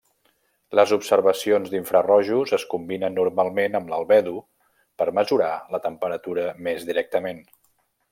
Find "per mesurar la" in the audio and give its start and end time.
5.03-5.83